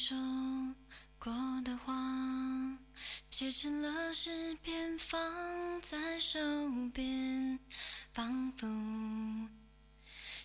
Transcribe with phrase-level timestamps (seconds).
[0.00, 0.16] 说
[1.18, 1.32] 过
[1.64, 1.92] 的话，
[3.32, 5.20] 写成了诗篇，放
[5.82, 6.38] 在手
[6.94, 7.58] 边，
[8.14, 8.68] 仿佛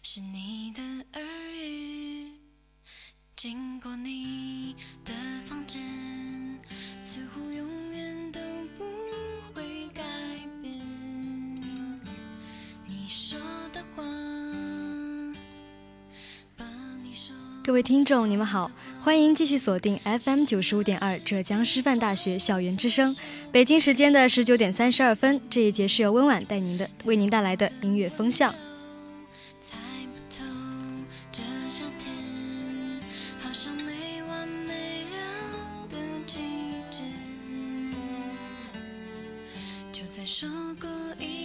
[0.02, 0.82] 是你的
[1.14, 2.32] 耳语。
[3.36, 5.14] 经过你的
[5.46, 5.80] 房间，
[7.06, 7.93] 似乎永
[17.66, 18.70] 各位听众，你们好，
[19.02, 23.16] 欢迎继续锁定 FM 九十五点二浙江师范大学校园之声。
[23.54, 28.54] 北京时间的十九点三十二分，这一节是由温婉带您的为您带来的音乐风向。
[29.62, 29.78] 猜
[30.12, 30.44] 不透
[31.32, 32.12] 这夏天，
[33.40, 35.98] 好像没完没了的
[36.28, 36.40] 季
[36.92, 37.02] 节。
[39.94, 40.50] 就在说
[40.82, 41.43] 过一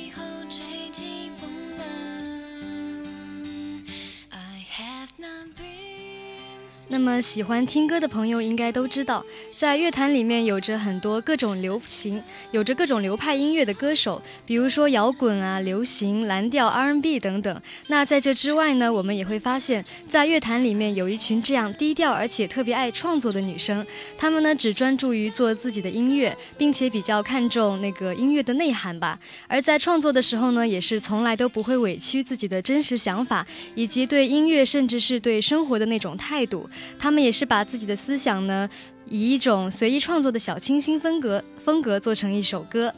[6.91, 17.63] 那么喜欢听歌的朋友应该都知道，在乐坛里面有着很多各种流行、有着各种流派音乐的歌手，比如说摇滚啊、流行、蓝调、R&B 等等。
[17.89, 29.19] 那在这之外呢，我们也会发现，在乐坛里面有一群这样低调而且特别爱创作的女生，她们呢只专注于做自己的音乐，并且比较看重那个音乐的内涵吧。
[29.47, 36.69] 而在创作的时候呢，也是从来都不会委屈自己的真实想法，以及对音乐甚至是对生活的那种态度。
[36.99, 38.69] 他们也是把自己的思想呢，
[39.07, 42.93] 以一种随意创作的小清新风格风格做成一首歌，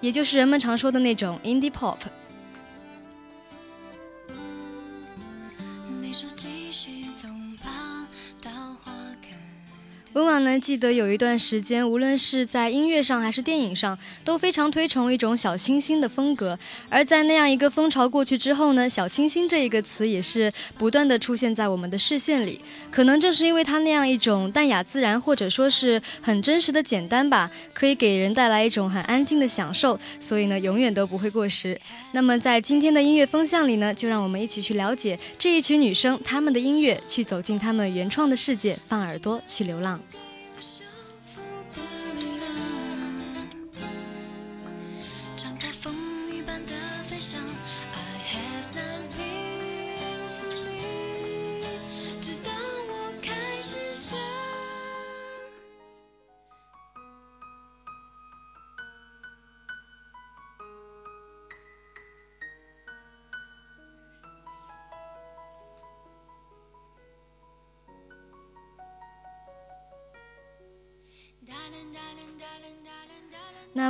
[0.00, 1.96] 也就是人们常说的那种 indie pop。
[6.00, 6.28] 你说
[10.18, 16.58] 温婉呢，记得有一段时间，无论是在音乐上还是电影上，都非常推崇一种小清新的风格。
[16.88, 22.60] 而在那样一个风潮过去之后呢，小清新这一个词也是不断的出现在我们的视线里。
[22.90, 31.80] 可能正是因为它那样一种淡雅自然，或者说是很真实的简单吧，可以给人带来一种很安静的享受，所以呢，永远都不会过时。
[32.10, 40.00] 那么在今天的音乐风向里呢，就让我们一起去了解这一群女生她们的音乐，去走进她们原创的世界，放耳朵去流浪。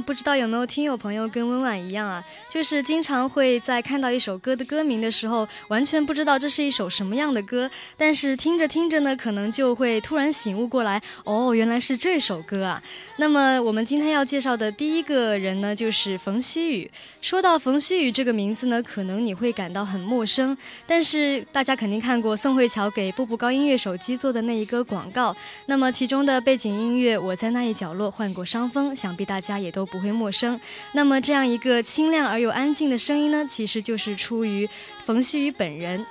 [0.01, 12.83] 不知道有没有听友朋友跟温婉一样啊，就是经常会在看到一首歌的歌名的时候，完全不知道这是一首什么样的歌，但是听着听着呢，可能就会突然醒悟过来，哦，原来是这首歌啊。
[13.17, 16.91] 那么我们今天要介绍的第一个人呢，就是冯曦妤。
[17.21, 20.57] 说到冯曦妤这个名字呢，可能你会感到很陌生，
[20.87, 25.35] 但是大家肯定看过宋慧乔给步步高音乐手机做的那一个广告，
[25.67, 30.61] 那么其中的背景音乐《我在那一角落患过伤风》，想必大家也都不会陌生。
[30.93, 34.69] 那么这样一个清亮而又安静的声音呢，其实就是出于
[35.05, 36.07] 冯曦妤本人。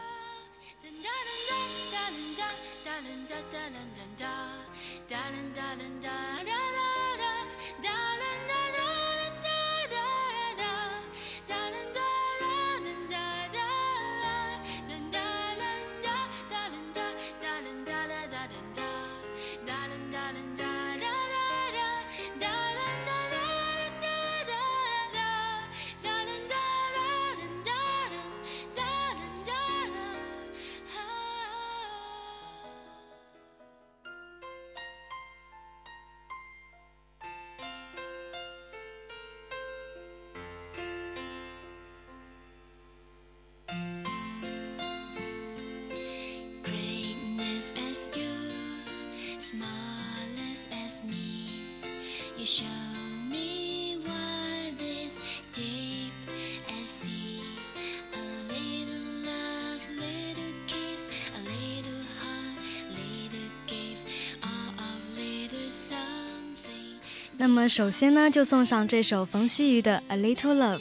[67.48, 70.80] 那么首先呢，就送上这首冯曦妤的《A Little Love》。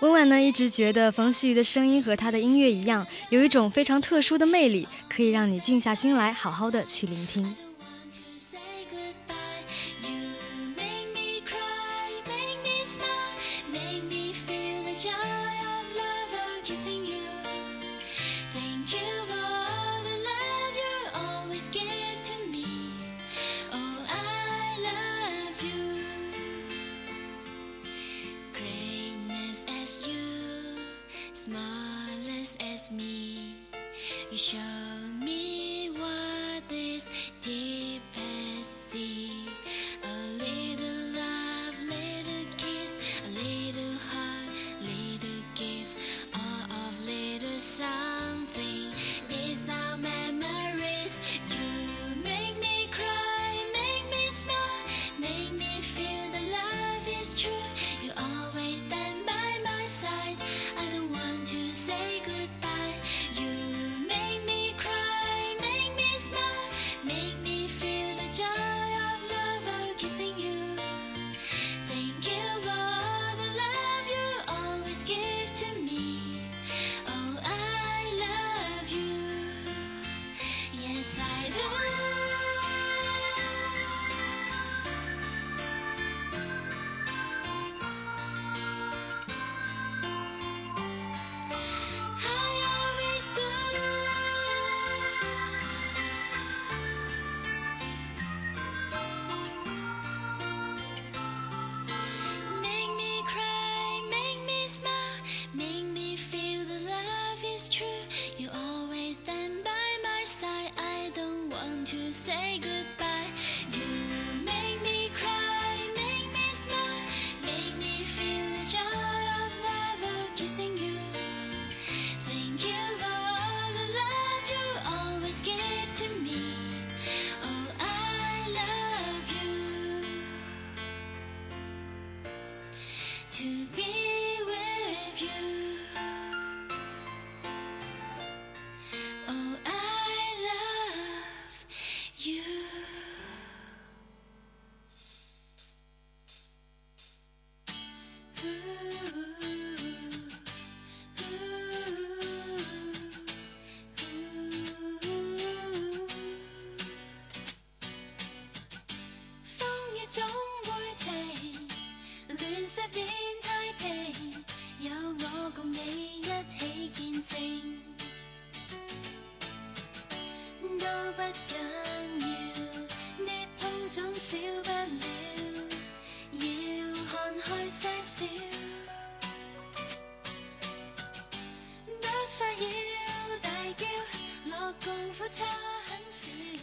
[0.00, 7.63] 温婉呢一直觉得冯曦妤的声音和她的音乐一样，有一种非常特殊的魅力，可以让你静下心来，好好的去聆听。
[47.54, 47.93] the side.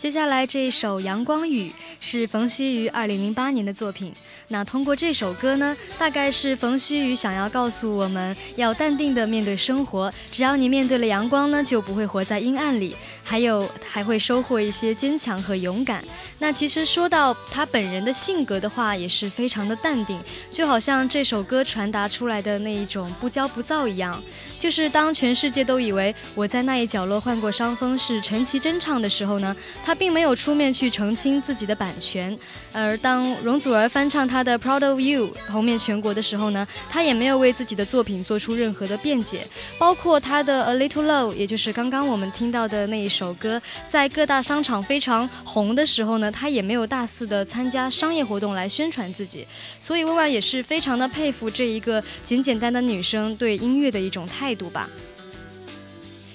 [0.01, 4.11] 接下来这一首《阳光雨》是冯曦于二零零八年的作品。
[4.47, 16.03] 那通过这首歌呢，大概是冯曦宇想要告诉我们要淡定的面对生活，只要你面对了阳光呢，就不会活在阴暗里，还有还会收获一些坚强和勇敢。
[16.39, 24.19] 那其实说到他本人的性格的话，也是非常的淡定，就好像这首歌传达出来的那一种不骄不躁一样。
[24.61, 32.37] 就是当全世界都以为我在那一角落患过伤风是陈绮贞唱的时候呢，她并没有出面去澄清自己的版权；
[32.71, 39.47] 而当容祖儿翻唱她的《Proud of You》红遍全国的时候呢，她也没有为自己的作品做出任何的辩解。
[39.79, 49.47] 包括她的《A Little Love》，也就是刚刚我们听到的那一首歌，在各大商场非常红的时候呢，她也没有大肆的参加商业活动来宣传自己。
[49.79, 54.50] 所以，温婉也是非常的佩服这一个简简单单女生对音乐的一种态。
[54.51, 54.89] 态度吧，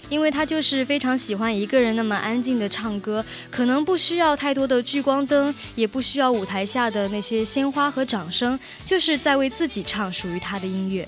[0.08, 11.06] 因为他就是非常喜欢一个人那么安静的唱歌，可能不需要太多的聚光灯，也不需要舞台下的那些鲜花和掌声，就是在为自己唱属于他的音乐。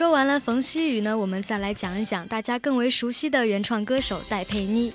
[0.00, 4.90] 说完了冯曦雨呢，我们再来讲一讲大家更为熟悉的原创歌手戴佩妮。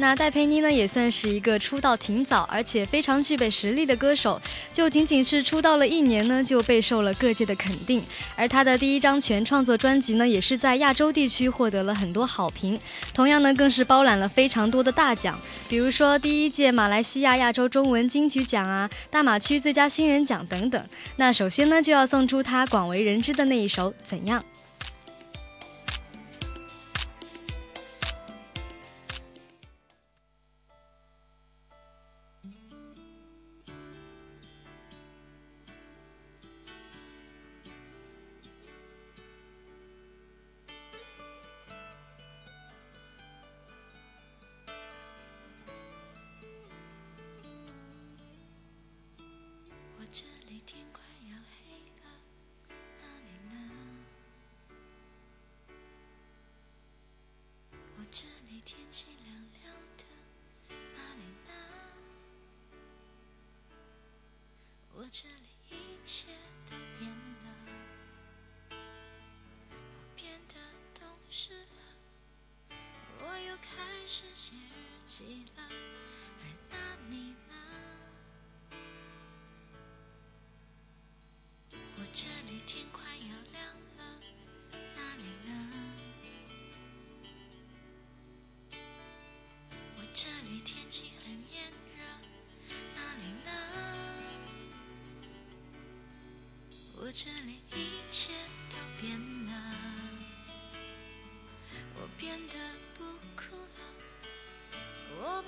[0.00, 4.40] 那戴佩妮呢，也算是一个出道挺早，而且非常具备实力的歌手。
[4.72, 8.00] 就仅仅是出道了一年呢，就备受了各界的肯定。
[8.36, 12.78] 而她的第一张全创作专辑呢，也是在亚洲地区获得了很多好评。
[13.12, 15.36] 同样呢，更是包揽了非常多的大奖，
[15.68, 20.80] 比如说第一届马来西亚亚洲中文金曲奖啊、大马区最佳新人奖等等。
[21.16, 24.40] 那首先呢，就要送出她广为人知的那一首《怎样》。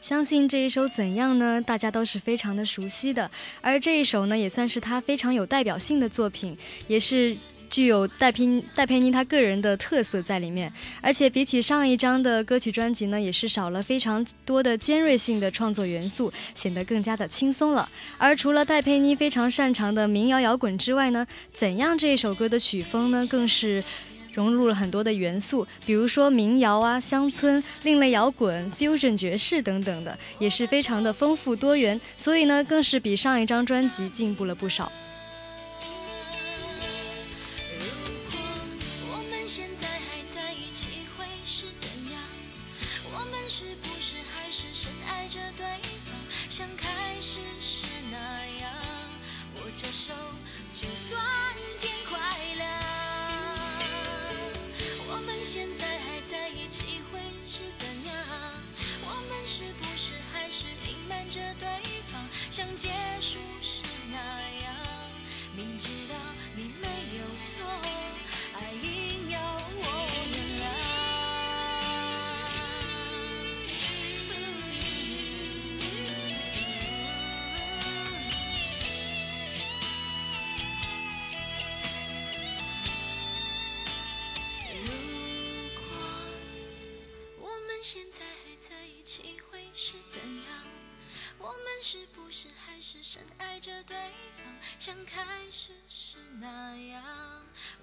[0.00, 1.62] 相信这一首怎样呢？
[1.62, 6.56] 大家都是非常的熟悉的，而这一首呢，也算是他非常有代表性的作品，
[6.88, 7.36] 也是
[7.72, 10.72] 具有戴佩戴佩妮他个人的特色在里面。
[11.00, 17.88] 而且比起上一张的歌曲专辑呢，也是少了非常多的尖锐性的创作元素，显得更加的轻松了。
[18.16, 23.82] 而除了戴佩妮非常擅长的民谣摇滚之外呢，怎样这一首歌的曲风呢，更是。
[24.34, 32.00] 融入了很多的元素，比如说民谣啊、乡村、另类摇滚、fusion 爵士等等的，也是非常的丰富多元。
[32.16, 34.90] 所以呢，更是比上一张专辑进步了不少。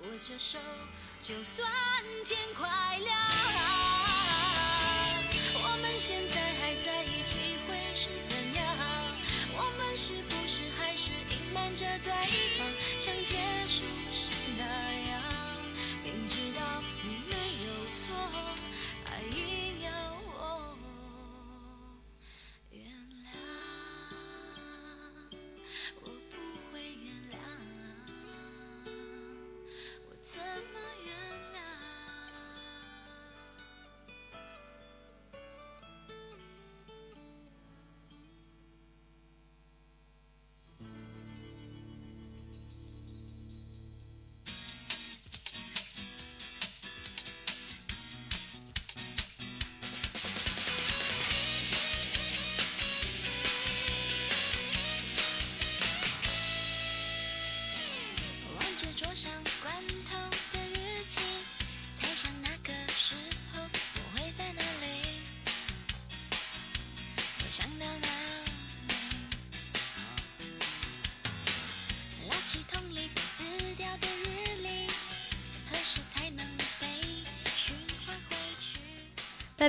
[0.02, 0.58] 握着手，
[1.20, 1.70] 就算
[2.26, 3.18] 天快亮。
[5.62, 8.64] 我们现在还在一起，会是怎样？
[9.58, 12.14] 我们是不是还是隐瞒着对
[12.58, 12.66] 方，
[12.98, 13.36] 想结
[13.68, 13.84] 束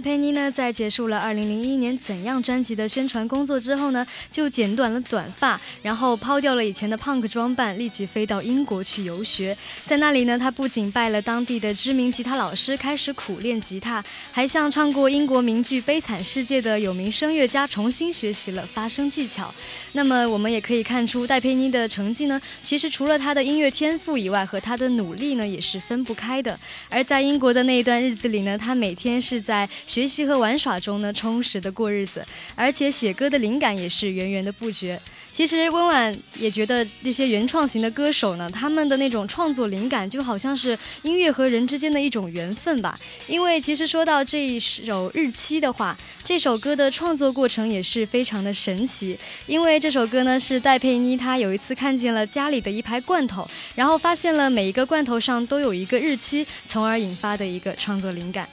[0.00, 9.54] 戴佩妮呢，在结束了2001年《怎样》专辑的宣传工作之后呢，就剪短了短发，然后抛掉了以前的 punk 装扮，立即飞到英国去游学。
[9.84, 19.52] 在那里呢，他不仅拜了当地的知名吉他老师，开始苦练吉他，还向唱过英国名剧《悲惨世界》的有名声乐家重新学习了发声技巧。
[19.92, 26.58] 那么，我们也可以看出，戴佩妮的成绩呢，其实除了她的音乐天赋以外，和她的努力呢，也是分不开的。
[26.88, 32.24] 而在英国的那一段日子里呢，她每天是在学习和玩耍中呢，充实的过日子，
[32.54, 34.96] 而且写歌的灵感也是源源的不绝。
[35.32, 42.96] 其实温婉也觉得那些原创型的歌手呢，他们的那种创作灵感就好像是音乐和人之间的一种缘分吧。
[43.26, 49.18] 因为其实说到这一首《日期》的话，这首歌的创作过程也是非常的神奇。
[49.48, 58.48] 因为这首歌呢是戴佩妮她有一次看见了家里的一排罐头，然后发现了每一个罐头上都有一个日期，从而引发的一个创作灵感。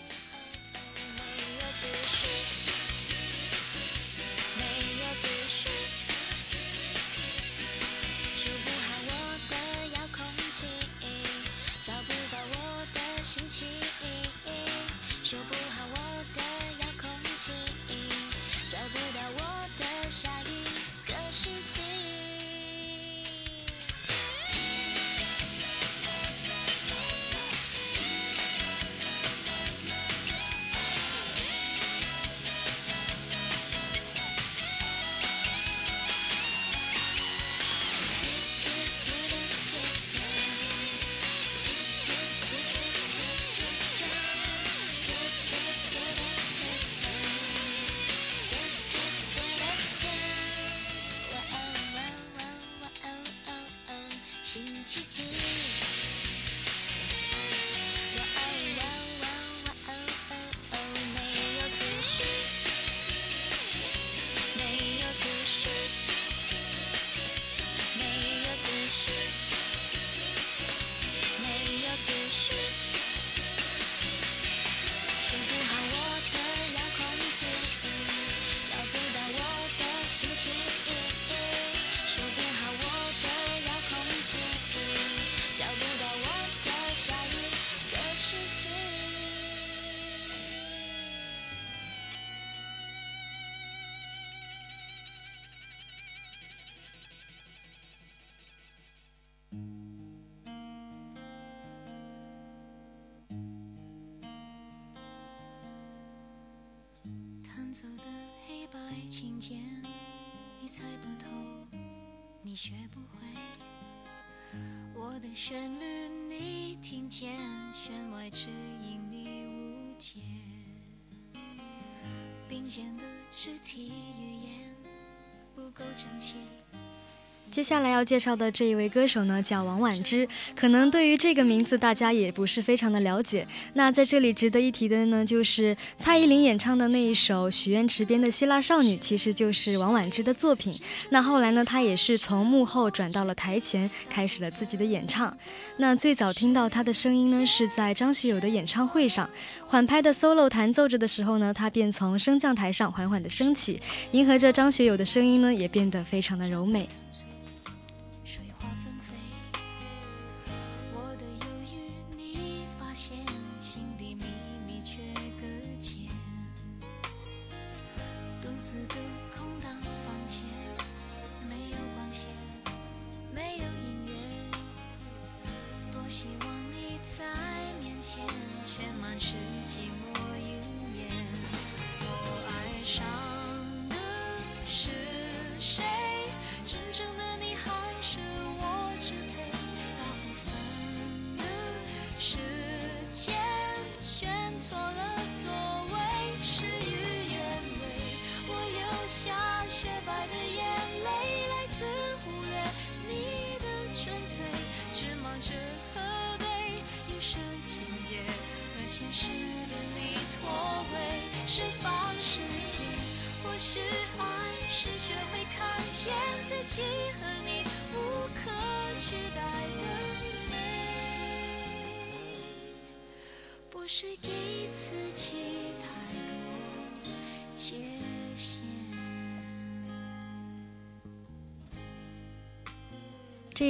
[127.68, 130.26] 接下来要介绍的这一位歌手呢，叫王菀之。
[130.56, 133.46] 可能对于这个名字，大家也不是非常的了解。
[133.74, 140.74] 那在这里值得一提的呢，就是蔡依林演唱的那一首许愿池边的希腊少女，其实就是王菀之的作品。
[141.10, 145.38] 那后来呢，她也是从幕后转到了台前，开始了自己的演唱。
[145.76, 149.30] 那最早听到她的声音呢，是在张学友的演唱会上，
[149.66, 153.78] 缓拍的 solo 弹奏着的时候呢，她便从升降台上缓缓的升起，
[154.14, 156.88] 迎合着张学友的声音呢，也变得非常的柔美。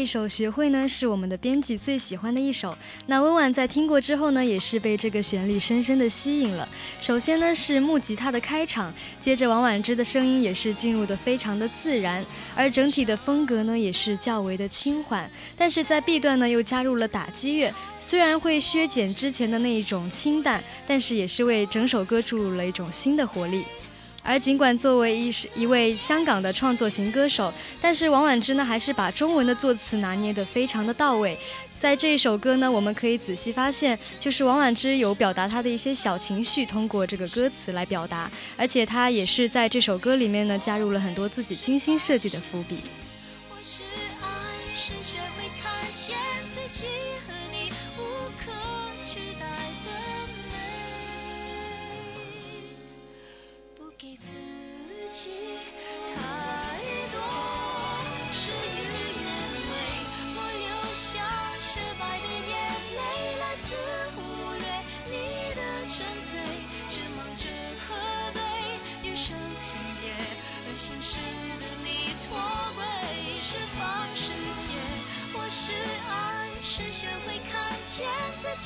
[0.08, 2.76] 首《学会》呢，是我们的编辑最喜欢的一首。
[3.08, 6.68] 那温婉在听过之后呢，也是被这个旋律深深的吸引了。
[7.02, 15.30] 首先呢是木吉他的开场，接着王婉之的声音也是进入的非常的自然，而整体的风格呢也是较为的轻缓。
[15.58, 23.66] 但是在 B 段呢又加入了打击乐，虽然会削减之前的那一种清淡，但是也是为整首歌注入了一种新的活力。
[24.28, 31.40] 而尽管作为一一位香港的创作型歌手，但是王菀之呢，还是把中文的作词拿捏得非常的到位。
[31.72, 42.82] 在这一首歌呢，我们可以仔细发现，就是王菀之有表达他的一些小情绪，通过这个歌词来表达，而且他也是在这首歌里面呢，加入了很多自己精心设计的伏笔。
[43.50, 43.82] 我是
[44.22, 44.28] 爱，
[44.74, 46.18] 是学会看见
[46.50, 46.88] 自己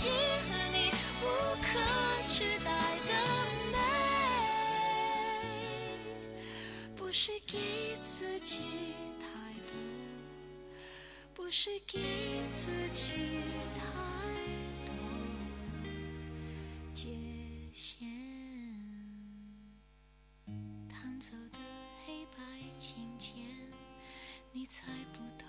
[0.09, 0.89] 和你
[1.21, 1.25] 无
[1.61, 1.69] 可
[2.27, 2.69] 取代
[3.07, 3.11] 的
[3.71, 3.77] 美，
[6.95, 7.57] 不是给
[8.01, 8.63] 自己
[9.19, 9.25] 太
[9.69, 9.71] 多，
[11.33, 11.99] 不是给
[12.49, 13.15] 自己
[13.75, 13.81] 太
[14.85, 14.93] 多
[16.93, 17.09] 界
[17.71, 18.07] 限。
[20.89, 21.59] 弹奏的
[22.05, 22.37] 黑白
[22.77, 23.33] 琴键，
[24.51, 25.45] 你猜不透，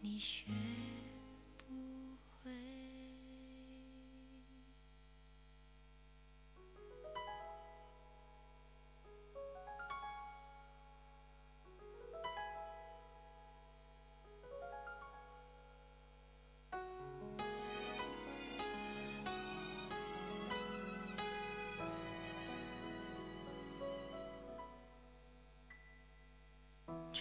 [0.00, 0.44] 你学。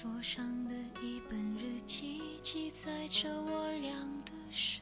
[0.02, 3.94] 桌上的一本日记，记载着我俩
[4.26, 4.82] 的事，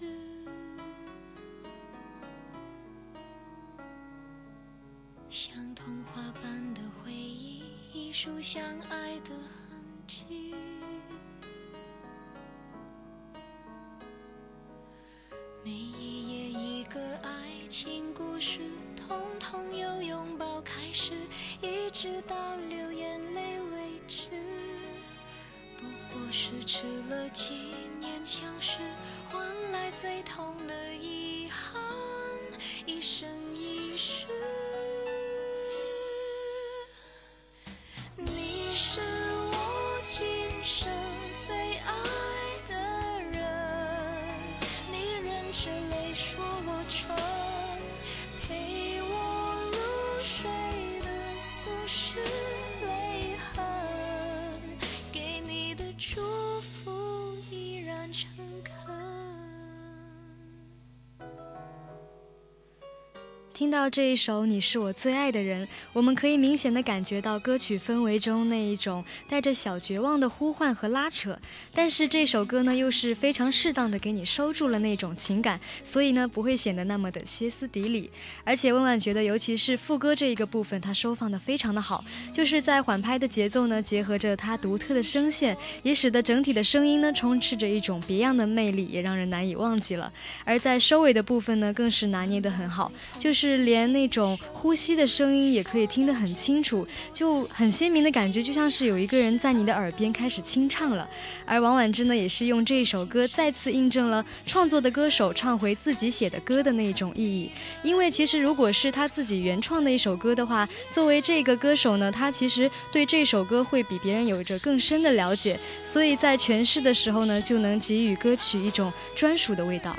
[63.53, 65.63] 听到这一首《你是我最爱的人》，
[65.93, 71.37] 我们可以明显的感觉到歌曲氛围中那一种带着小绝望的呼唤和拉扯。
[71.71, 78.09] 但是这首歌呢，又是非常适当的给你收住了那种情感，所以呢，不会显得那么的歇斯底里。
[78.43, 90.11] 而且温婉觉得，尤其是副歌这一个部分，它收放的非常的好，就是在缓拍的节奏呢，结合着它独特的声线，也使得整体的声音呢，充斥着一种别样的魅力，也让人难以忘记了。
[90.43, 93.42] 而在收尾的部分呢，更是拿捏的很好，就是。
[93.43, 101.05] 是连那种呼吸的声音也可以听得很清楚，就很鲜明的感觉，就像是有一个人在你的耳边开始清唱了。
[101.45, 107.51] 而王婉之呢，也是用这首歌再次印证了创作的歌手唱回自己写的歌的那一种意义。
[107.83, 119.93] 因为其实如果是他自己原创的一首歌的话，作为这个歌手呢，他其实对这首歌会比别人有着更深的了解，所以在诠释的时候呢，就能给予歌曲一种专属的味道。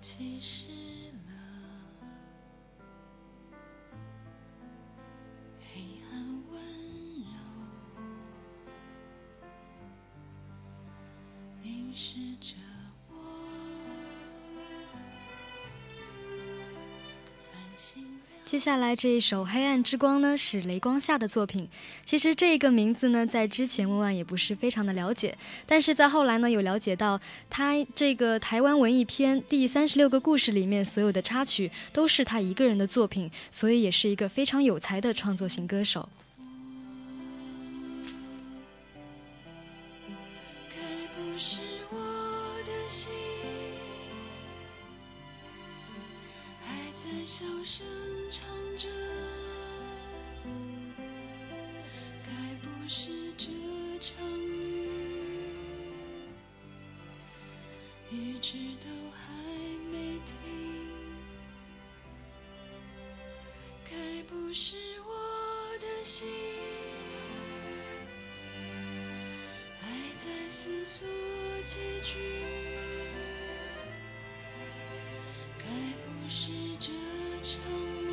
[0.00, 0.87] 其实
[18.48, 21.68] 接下来这一首《黑暗之光》呢，是雷光下的作品。
[22.06, 36.08] 其实这个名字呢，在之前温婉也不是非常的了解，但是在后来呢，有了解到他这个台湾文艺片第三十六个故事里面所有的插曲都是他一个人的作品，所以也是一个非常有才的创作型歌手。
[76.30, 76.92] 是这
[77.40, 78.12] 场梦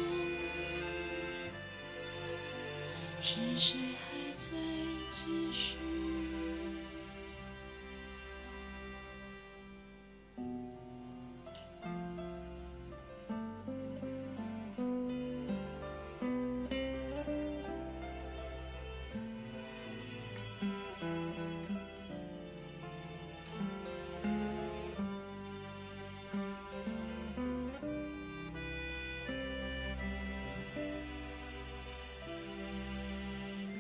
[3.22, 4.56] 是谁还在
[5.10, 6.05] 继续？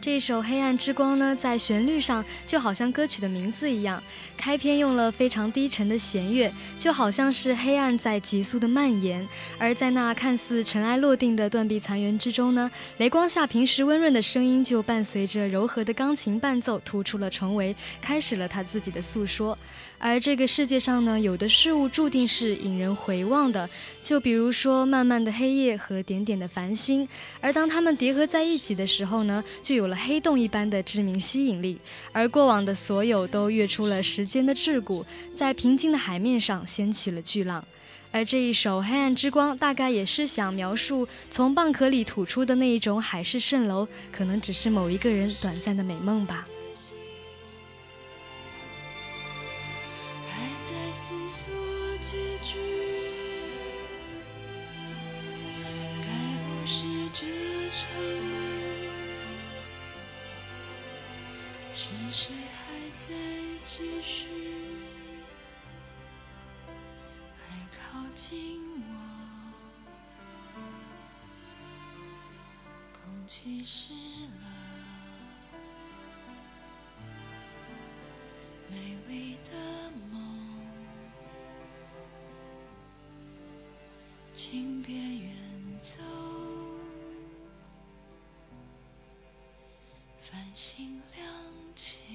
[0.05, 4.01] 这首《黑暗之光》呢，在旋律上就好像歌曲的名字一样，
[4.37, 9.27] 开篇用了非常低沉的弦乐，就好像是黑暗在急速的蔓延。
[9.57, 19.57] 而在那看似尘埃落定的断壁残垣之中呢，雷光下平时温润的声音就伴随着柔和的钢琴伴奏突出了重围，开始了他自己的诉说。
[19.97, 23.67] 而这个世界上呢，有的事物注定是引人回望的，
[24.03, 27.07] 就比如说漫漫的黑夜和点点的繁星，
[27.41, 31.79] 而当它们叠合在一起的时候呢，就有了黑洞一般的致命吸引力。
[32.11, 35.03] 而过往的所有都跃出了时间的桎梏，
[35.35, 37.65] 在平静的海面上掀起了巨浪。
[38.11, 46.45] 而这一首《黑暗之光》大概也是想描述从蚌壳里吐出的那一种海市蜃楼，可能只是某一个人短暂的美梦吧。
[56.67, 57.85] 是
[61.77, 63.13] 是谁还在
[63.61, 64.29] 继续？
[67.35, 67.43] 还
[67.77, 68.95] 靠近我？
[72.93, 74.47] 空气湿了，
[78.71, 80.61] 美丽的梦，
[84.31, 85.29] 请别远
[85.81, 86.01] 走。
[90.21, 91.34] 繁星亮
[91.75, 92.05] 起，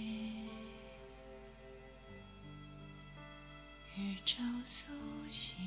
[3.96, 4.92] 宇宙苏
[5.30, 5.60] 醒，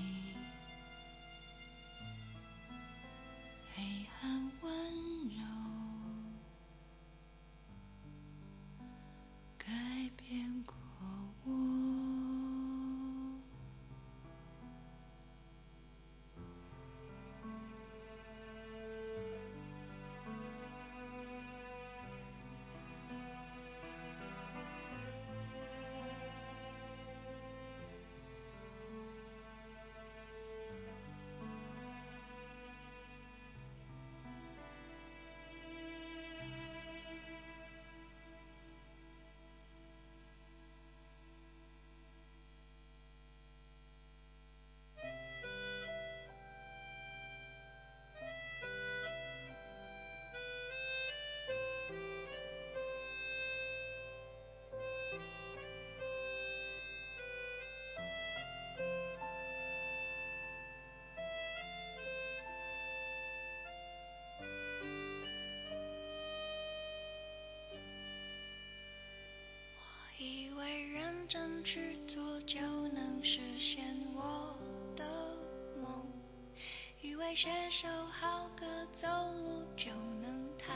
[77.36, 79.92] 写首好歌走路就
[80.22, 80.72] 能抬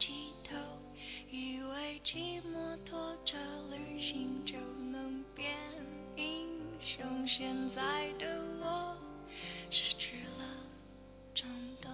[0.00, 0.56] 起头，
[1.30, 3.38] 以为骑摩托车
[3.70, 4.58] 旅行就
[4.90, 5.54] 能变
[6.16, 7.80] 英雄，现在
[8.18, 8.26] 的
[8.60, 8.96] 我
[9.70, 10.44] 失去了
[11.34, 11.48] 冲
[11.80, 11.90] 动。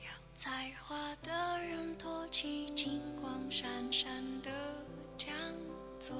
[0.00, 4.50] 有才华的人托起金光闪闪的
[5.18, 5.34] 讲
[5.98, 6.16] 座，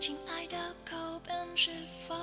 [0.00, 0.56] 亲爱的
[0.88, 1.72] 口本是
[2.06, 2.14] 否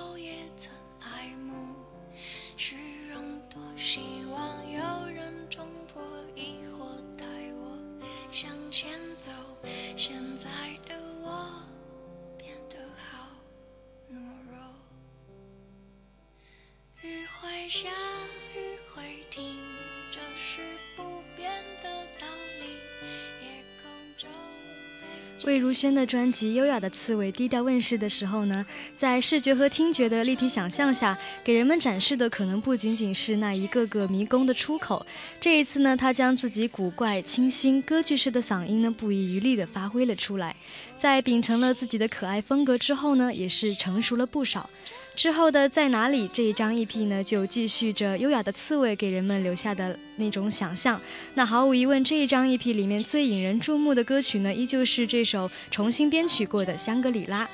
[25.45, 28.65] 魏如萱的专辑《优雅的刺猬》低调问世的时候呢，
[28.95, 35.05] 在视觉和听觉的立体想象下，给人们展示的可能不仅仅是那一个个迷宫的出口。
[35.41, 40.55] 这一次呢，她将自己古怪、清新、歌剧式的嗓音呢，不遗余力地发挥了出来。
[40.97, 44.69] 在秉承了自己的可爱风格之后呢，也是成熟了不少。
[45.15, 50.99] 之后的在哪里这一张 EP 呢，就继续着优雅的刺猬给人们留下的那种想象。
[51.35, 57.45] 那毫无疑问，这一张 EP 里面最引人注目的歌曲呢，依旧是这首重新编曲过的《香格里拉》。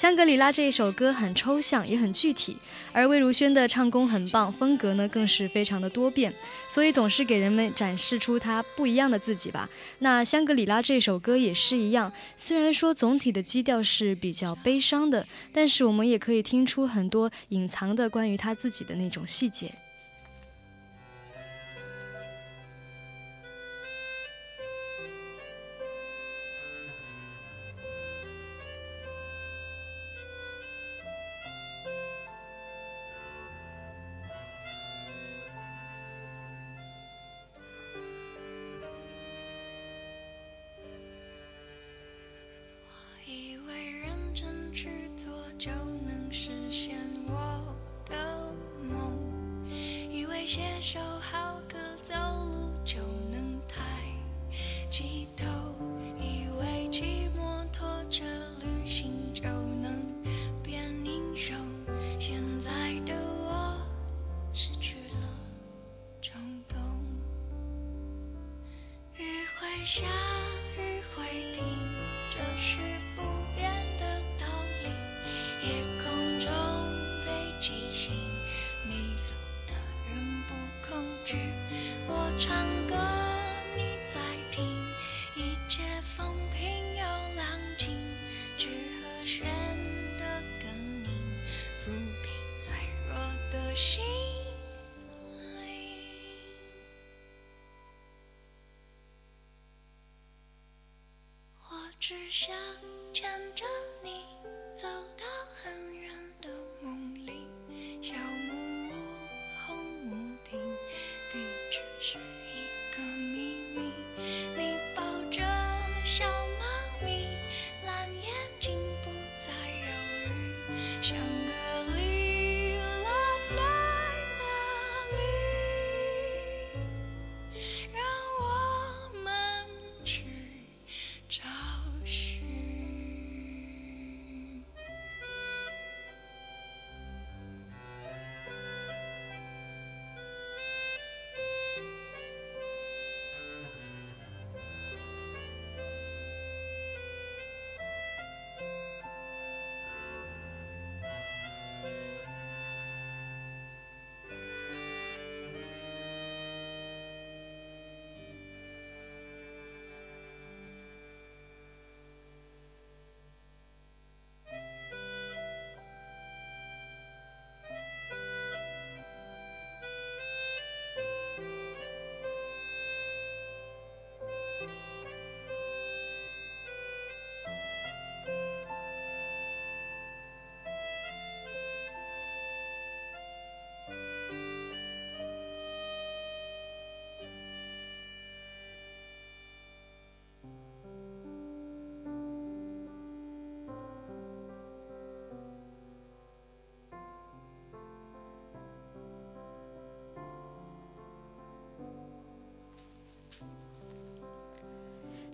[0.00, 2.56] 香格里拉这一首歌很抽象，也很具体，
[2.90, 6.32] 而魏如萱的唱功很棒，风格呢更是非常的多变，
[6.70, 9.68] 所以总是给人们展示出她不一样的自己吧。
[9.98, 19.70] 那香格里拉这首歌也是一样，虽然说总体的基调是比较悲伤的，但是我们也可以听出很多隐藏的关于她自己的那种细节。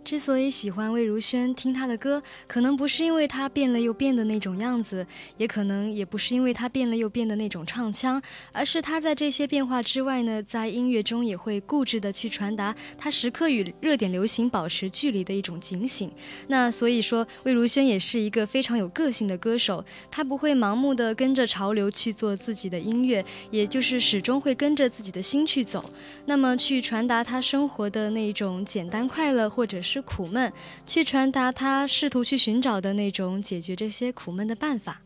[0.06, 5.04] 之所以喜欢魏如萱，听她的歌，可能不是因为她变了又变的那种样子，
[5.36, 16.08] 也可能也不是因为她变了又变的那种唱腔，而是她在这些变化之外呢，在音乐中也会固执的去传达她时刻与热点流行保持距离的一种警醒。
[16.46, 25.90] 那所以说，魏如萱也是一个非常有个性的歌手，她不会盲目的跟着潮流去做自己的音乐，也就是始终会跟着自己的心去走，
[26.26, 29.95] 那么去传达她生活的那种简单快乐，或者是。
[30.02, 30.52] 苦闷，
[30.84, 35.02] 去传达他试图去寻找的那种解决这些苦闷的办法。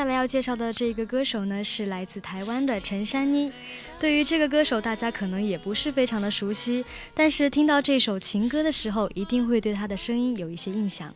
[0.00, 3.52] 接下来要介绍的这个歌手呢，是来自台湾的陈珊妮。
[3.98, 6.82] 对于这个歌手，大家可能也不是非常的熟悉，
[7.12, 11.14] 但是听到这首情歌的时候，一定会对她的声音有一些印象。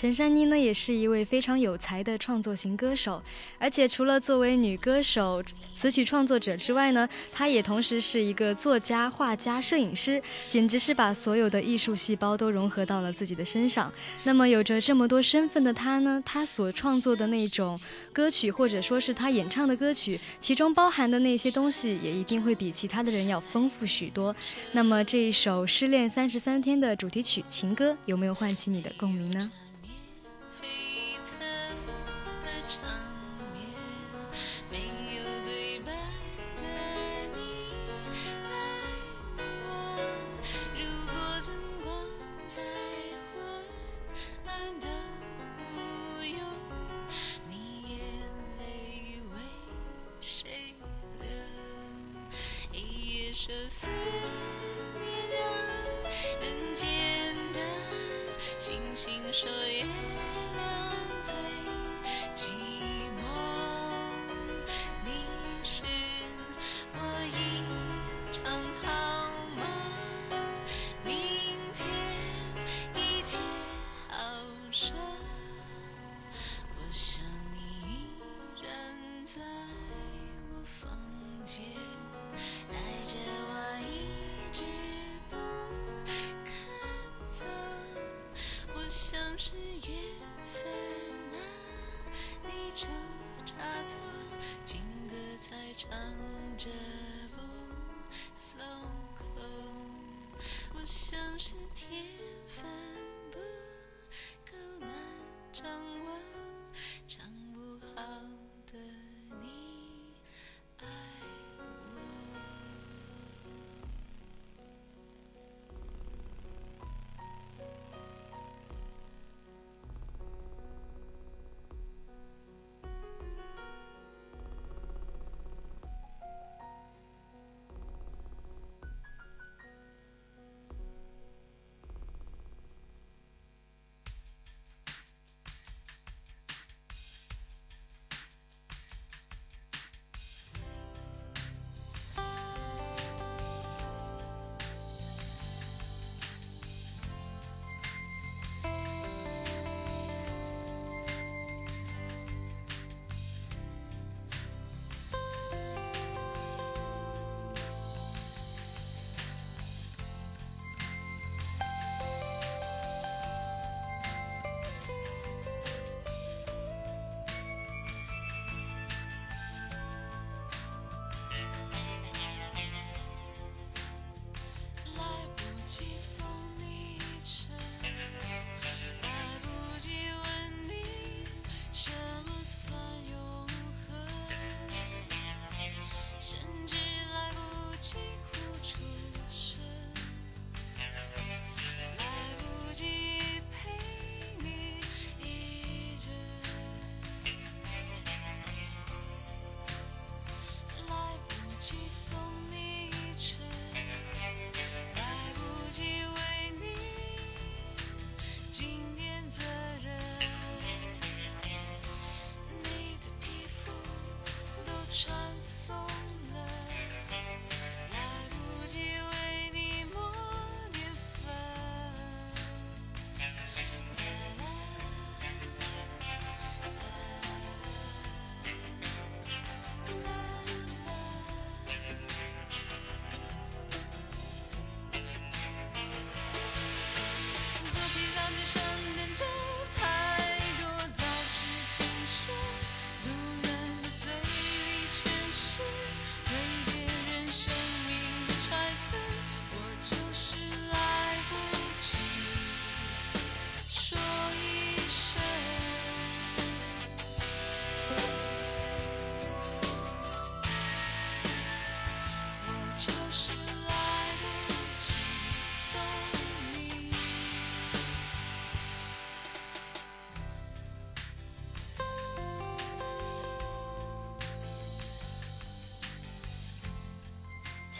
[0.00, 3.20] 陈珊妮呢，也是一位非常有才的创作型歌手，
[3.58, 5.42] 而且除了作为女歌手、
[5.74, 13.92] 词曲创作者之外呢，她也同时是一个作家、画家、摄影师，简直是把所有的艺术细胞都融合到了自己的身上。
[14.22, 17.76] 那么，有着这么多身份的她呢，她所创作的那种
[18.12, 24.32] 歌曲，或者说是她演唱的歌曲，其中包含的那些东西，也一定会比其他的人要丰富许多。
[24.74, 29.50] 那么，这一首《失恋三十三天》的主题曲《情歌》，有没有唤起你的共鸣呢？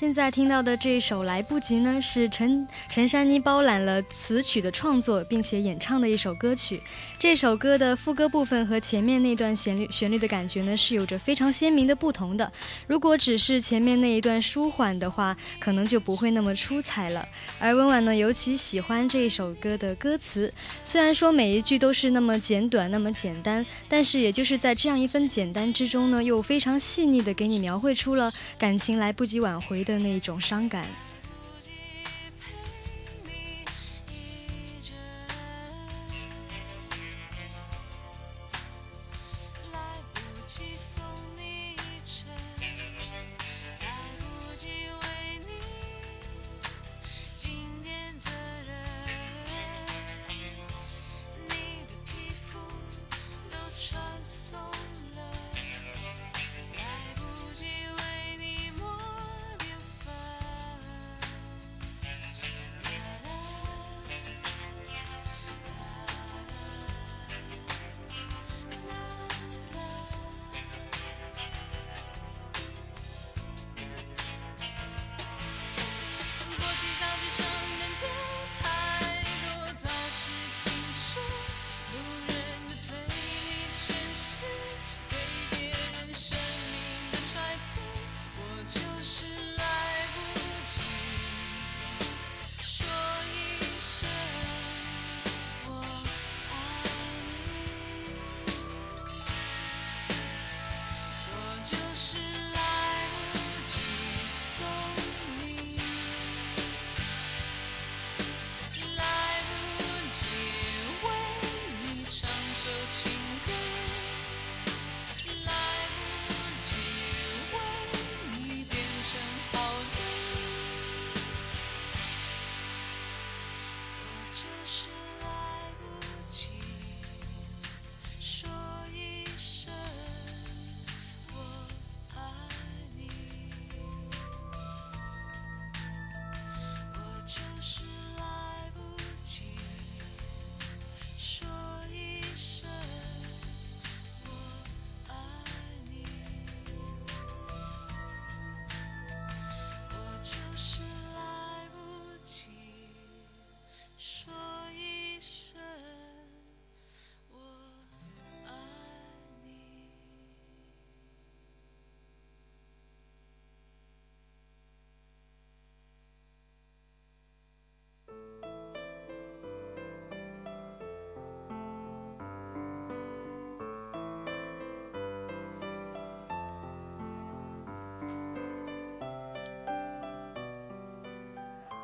[0.00, 2.64] 现在听到的这一首《来不及》呢，是陈
[2.98, 6.80] 陈珊妮包揽了词曲的创作，并且演唱的一首歌曲。
[7.16, 12.52] 这首歌的副歌部分和前面那段旋律旋律的感觉呢，是有着非常鲜明的不同的。
[12.88, 17.24] 如果只是前面那一段舒缓的话，可能就不会那么出彩了。
[17.60, 29.84] 而温婉呢，尤其喜欢这一首歌的歌词，虽然说每一句都是那么简短、那么简单，但是也就是在这样一份简单之中呢，又非常细腻的给你描绘出了感情来不及挽回。
[29.84, 30.84] 的那一种伤感。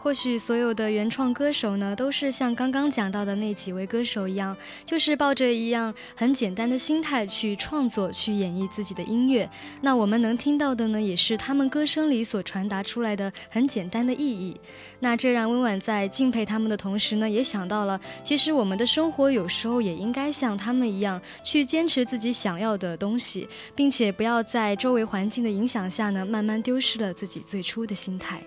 [0.04, 9.48] 或许所有的原创歌手呢，都是像刚刚讲到的那几位歌手一样，就是抱着一样很简单的心态去创作、去演绎自己的音乐。
[9.80, 14.54] 那我们能听到的呢，也是他们歌声里所传达出来的很简单的意义。
[15.00, 28.44] 那这让温婉在敬佩他们的同时呢，也想到了，其实我们的生活有时候也应该像他们一样，去坚持自己想要的东西，并且不要在周围环境的影响下呢，慢慢丢失了自己最初的心态。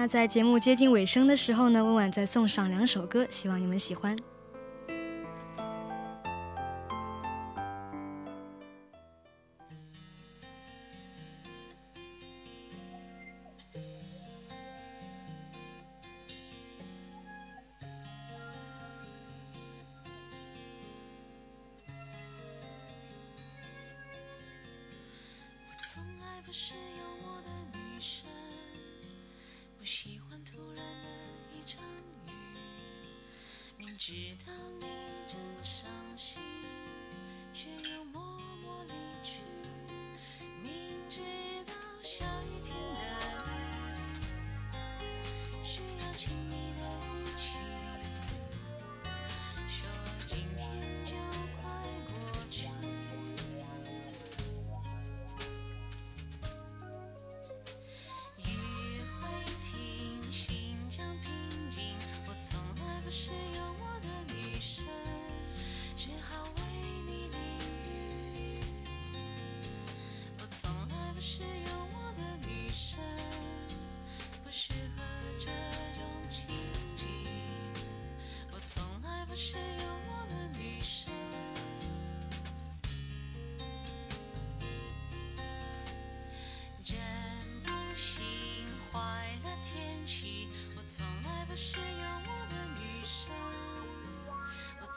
[0.00, 4.16] 那在节目接近尾声的时候呢，温婉再送上两首歌，希望你们喜欢。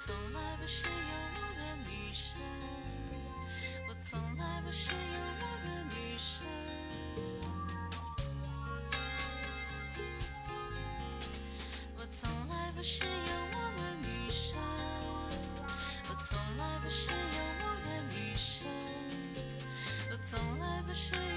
[0.06, 0.92] 从来不是幽
[1.34, 2.38] 默的女生。
[3.88, 6.46] 我从来不是幽默的女生。
[11.98, 13.12] 我从来不是幽
[13.54, 14.58] 默的女生。
[16.10, 18.68] 我从来不是幽默的女生。
[20.12, 21.33] 我从来不是。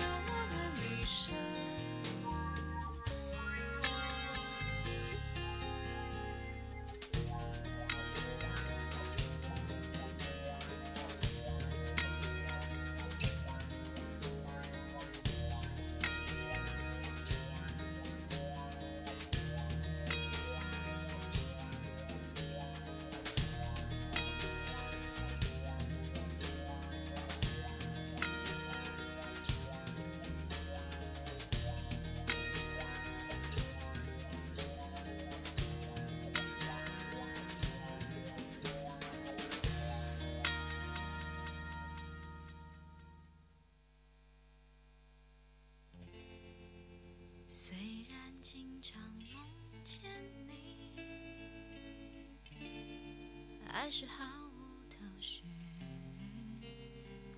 [53.99, 55.41] 是毫无头绪。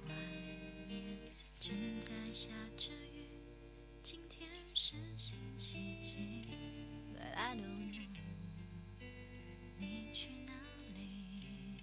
[0.08, 0.14] 外
[0.88, 1.00] 面
[1.56, 3.22] 正在下着雨，
[4.02, 6.18] 今天是星期几
[7.14, 8.08] ？But I don't know，
[9.78, 10.52] 你去哪
[10.96, 11.78] 里？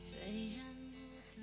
[0.00, 0.18] 虽
[0.56, 0.66] 然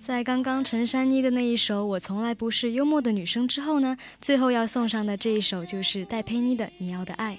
[0.01, 7.35] 在刚刚陈珊妮的那一首《我从来不是幽默的女生》之后呢，最后要送上的这一首就是戴佩妮的《你要的爱》。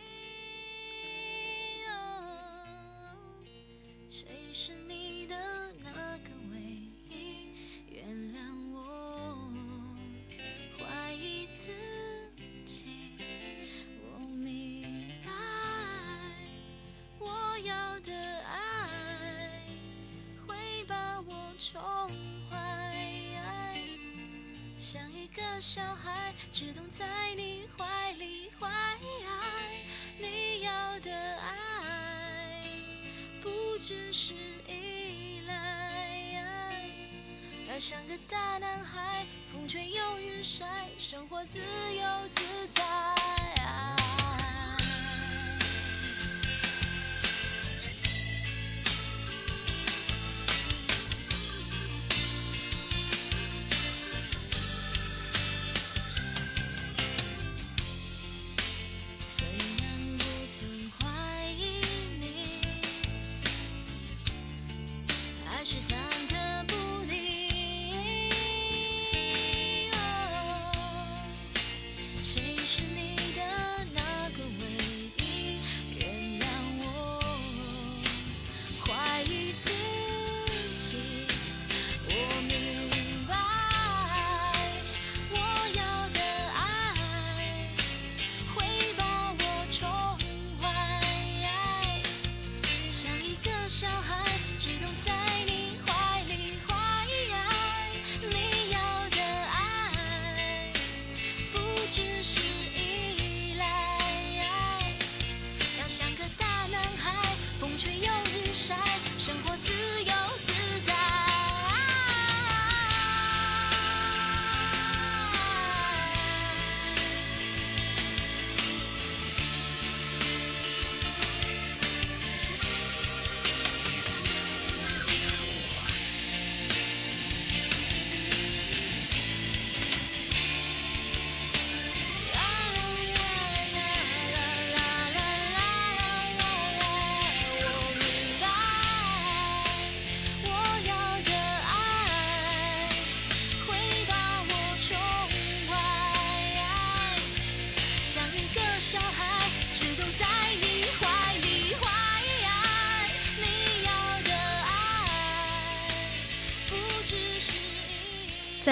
[80.80, 81.09] see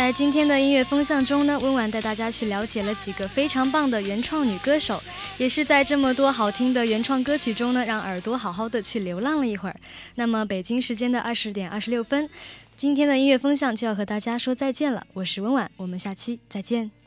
[0.09, 4.99] 在今天的音乐风向中呢，温婉带大家去了解了几个非常棒的原创女歌手，
[5.37, 9.79] 也是在这么多好听的原创歌曲中呢，让耳朵好好的去流浪了一会儿。
[10.15, 12.27] 那么北京时间的二十点二十六分，
[12.75, 15.07] 今天的音乐风向就要和大家说再见了。
[15.13, 16.98] 我是温婉，我们下期再见。